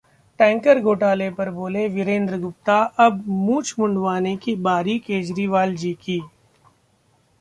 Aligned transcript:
tanker 0.39 0.79
घोटाले 0.79 1.29
पर 1.31 1.49
बोले 1.49 1.87
विजेंद्र 1.87 2.37
गुप्ता- 2.37 2.91
अब 2.99 3.23
मूंछ 3.27 3.73
मुंडवाने 3.79 4.35
की 4.37 4.55
बारी 4.61 4.97
केजरीवाल 4.99 5.75
जी 5.75 5.93
की 6.01 6.21